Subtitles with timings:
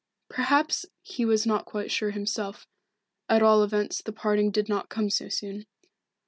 [0.29, 2.65] Perhaps he was not quite sure himself,
[3.29, 5.67] at all events the parting did not come so soon.